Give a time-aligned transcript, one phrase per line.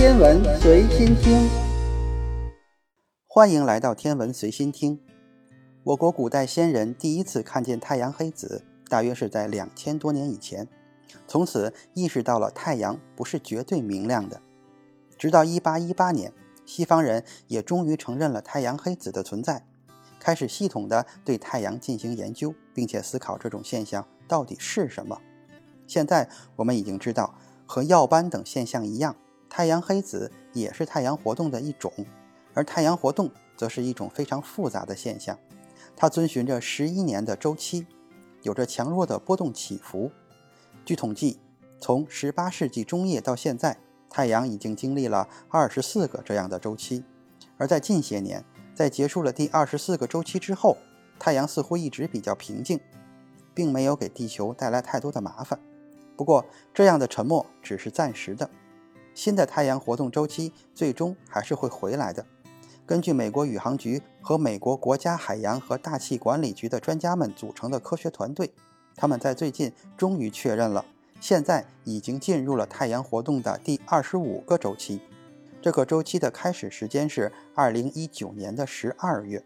[0.00, 1.46] 天文随心听，
[3.26, 4.98] 欢迎来到天文随心听。
[5.82, 10.66] 我国古代先人第一次看见太阳黑子，大约是在两千多年以前，
[11.28, 14.40] 从此意识到了太阳不是绝对明亮的。
[15.18, 16.32] 直到一八一八年，
[16.64, 19.66] 西方人也终于承认了太阳黑子的存在，
[20.18, 25.20] 开始系统的对太阳进行研究，并且思考这种现象到底是什么。
[25.86, 27.34] 现在我们已经知道，
[27.66, 29.14] 和耀斑等现象一样。
[29.50, 31.92] 太阳黑子也是太阳活动的一种，
[32.54, 35.36] 而太阳活动则是一种非常复杂的现象。
[35.96, 37.84] 它遵循着十一年的周期，
[38.42, 40.12] 有着强弱的波动起伏。
[40.84, 41.40] 据统计，
[41.80, 43.76] 从十八世纪中叶到现在，
[44.08, 47.04] 太阳已经经历了二十四个这样的周期。
[47.58, 50.78] 而在近些年，在结束了第二十四个周期之后，
[51.18, 52.80] 太阳似乎一直比较平静，
[53.52, 55.58] 并没有给地球带来太多的麻烦。
[56.16, 58.48] 不过，这样的沉默只是暂时的。
[59.14, 62.24] 新的太阳活动周期最终还是会回来的。
[62.86, 68.52] 根据美国宇航局和美国国家海洋和大气管理局的专家们组成的科学团队，
[68.96, 70.84] 他们在最近终于确认了，
[71.20, 75.00] 现在已经进入了太阳活动的第二十五个周期。
[75.62, 79.44] 这个周期的开始时间是二零一九年的十二月。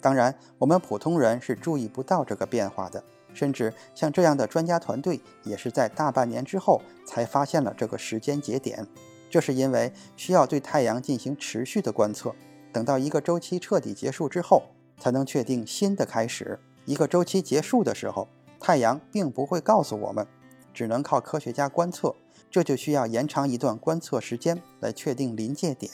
[0.00, 3.02] 当然，我们普通人是注意不到这个变化的。
[3.34, 8.86] 甚至像这样的专家团队，也是在大半年之后才发现了这个时间节点。
[9.28, 12.34] 这是因为需要对太阳进行持续的观测，
[12.72, 14.62] 等到一个周期彻底结束之后，
[14.96, 16.58] 才能确定新的开始。
[16.84, 18.28] 一个周期结束的时候，
[18.60, 20.24] 太阳并不会告诉我们，
[20.72, 22.14] 只能靠科学家观测，
[22.48, 25.90] 这就需要延长一段观测时间来确定临界点。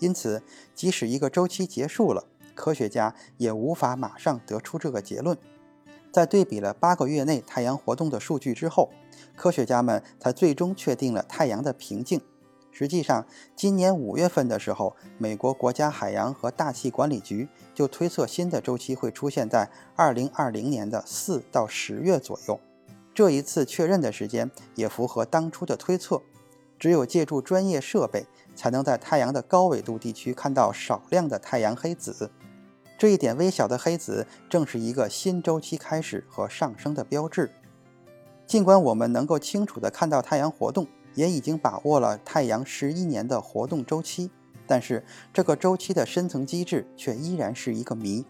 [0.00, 0.42] 因此，
[0.74, 2.24] 即使一个周期结束了，
[2.54, 5.38] 科学家也无法马上得出这个结论。
[6.14, 8.88] 在对比了八个月内太阳活动的数据之后，
[9.34, 12.20] 科学家们才最终确定了太阳的平静。
[12.70, 22.60] 实际上，今年五月份的时候，美国国家海洋和大气管理局就推测新的周期会出现在二零二零年的四到十月左右。
[23.12, 26.22] 这一次确认的时间也符合当初的推测。
[26.78, 32.30] 只有借助专业设备，才能在太阳的高纬度地区看到少量的太阳黑子。
[33.04, 37.50] 这一点微小的黑子，正是一个新周期开始和上升的标志。
[38.46, 44.30] 尽管我们能够清楚地看到太阳活动，也已经把握了太阳十一年的活动周期，
[44.66, 45.04] 但是
[45.34, 48.24] 这个周期的深层机制却依然是一个谜。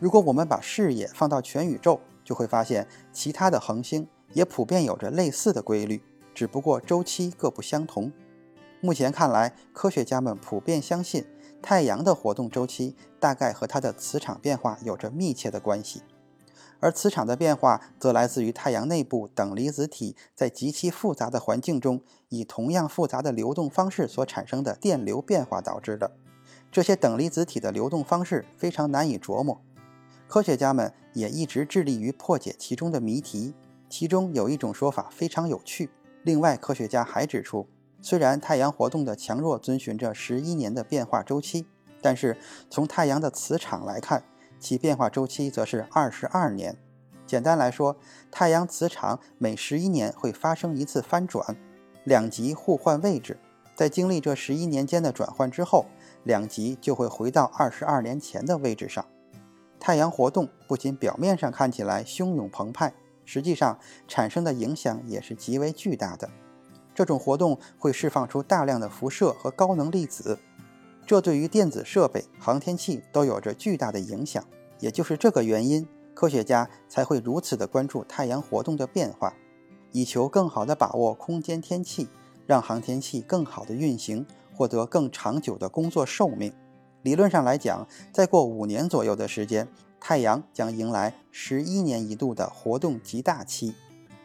[0.00, 6.00] 如果我们把视野放到全宇宙，就会发现其他的恒星也普遍有着类似的规律，
[6.34, 8.10] 只不过周期各不相同。
[8.80, 11.26] 目前看来，科学家们普遍相信。
[11.60, 16.02] 太阳的活动周期大概和它的磁场变化有着密切的关系，
[16.80, 26.12] 而磁场的变化则来自于太阳内部等离子体在极其复杂的环境中以同样复杂的流动方式所产生的电流变化导致的。
[26.70, 29.60] 这些等离子体的流动方式非常难以琢磨，
[30.26, 33.54] 科学家们也一直致力于破解其中的谜题。
[33.90, 35.90] 其中有一种说法非常有趣。
[36.22, 37.66] 另外，科学家还指出。
[38.00, 41.66] 虽然太阳活动的强弱遵循着十一年的变化周期，
[42.00, 42.36] 但是
[42.70, 44.22] 从太阳的磁场来看，
[44.58, 46.76] 其变化周期则是二十二年。
[47.26, 47.96] 简单来说，
[48.30, 51.56] 太阳磁场每十一年会发生一次翻转，
[52.04, 53.38] 两极互换位置。
[53.74, 55.86] 在经历这十一年间的转换之后，
[56.24, 59.04] 两极就会回到二十二年前的位置上。
[59.78, 62.92] 太阳活动不仅表面上看起来汹涌澎湃，
[63.24, 63.78] 实际上
[64.08, 66.28] 产生的影响也是极为巨大的。
[66.98, 70.36] 这种活动会释放出大量的辐射和高能粒子，
[71.06, 74.44] 这对于电子设备、航天器都有着巨大的影响。
[74.80, 79.32] 也就是这个原因，科学家才会如此的关注太阳活动的变化，
[79.92, 82.08] 以求更好地把握空间天气，
[82.48, 86.52] 让航天器更好地运行，获得更长久的工作寿命。
[87.02, 89.68] 理论上来讲，再过五年左右的时间，
[90.00, 93.72] 太阳将迎来十一年一度的活动极大期。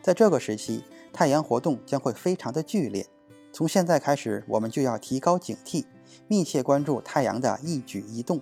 [0.00, 3.06] 在这个时期，太阳活动将会非常的剧烈，
[3.52, 5.84] 从现在开始，我们就要提高警惕，
[6.28, 8.40] 密切关注太阳的一举一动。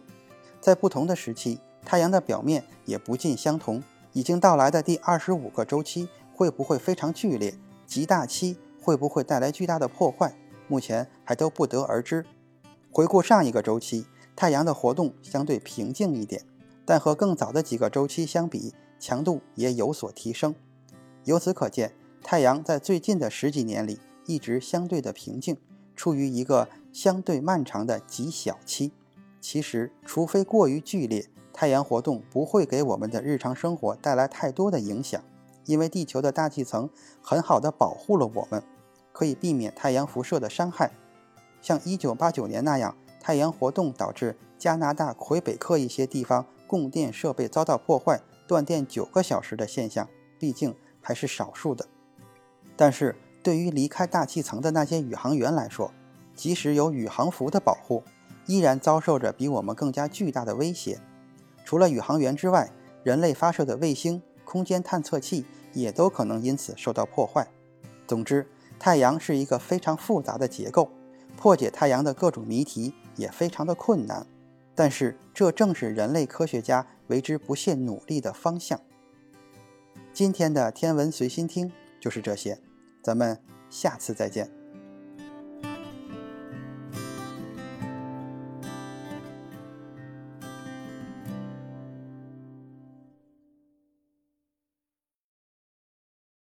[0.60, 3.82] 在不同的时期，太阳的表面也不尽相同。
[4.12, 7.54] 已经到来的第二十五个周期会不会非常剧烈？
[7.86, 10.34] 极大期会不会带来巨大的破坏？
[10.66, 12.24] 目前还都不得而知。
[12.90, 16.42] 回顾上一个周期，太阳的活动相对平静一点，
[16.84, 20.54] 但和更早的几个周期相比，强度也有所提升。
[21.24, 21.92] 由此可见。
[22.30, 25.56] 太阳在最近的十几年里一直相对的平静，
[25.96, 28.92] 处于一个相对漫长的极小期。
[29.40, 35.18] 其实，除非过于剧烈，太阳活动不会给我们的日常生活带来太多的影响，
[35.64, 36.90] 因为地球的大气层
[37.22, 38.62] 很好的保护了我们，
[39.10, 40.92] 可以避免太阳辐射的伤害。
[41.62, 50.06] 像1989年那样，太阳活动导致加拿大魁北克一些地方供电设备遭到破坏、断电九个小时的现象，
[50.38, 51.88] 毕竟还是少数的。
[52.78, 55.92] 但是对于离开大气层的那些宇航员来说，
[56.36, 58.04] 即使有宇航服的保护，
[58.46, 61.00] 依然遭受着比我们更加巨大的威胁。
[61.64, 62.70] 除了宇航员之外，
[63.02, 67.48] 人类发射的卫星、空间探测器也都可能因此受到破坏。
[68.06, 68.46] 总之，
[68.78, 70.88] 太阳是一个非常复杂的结构，
[71.36, 74.24] 破解太阳的各种谜题也非常的困难。
[74.76, 78.80] 但是，这正是人类科学家为之不懈努力的方向。
[80.12, 82.60] 今天的天文随心听就是这些，
[83.08, 83.34] 咱们
[83.70, 84.57] 下次再见。